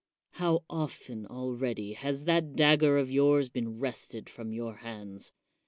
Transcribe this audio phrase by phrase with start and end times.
[0.31, 5.31] How often already has that dagger of yours been wrested from your hands?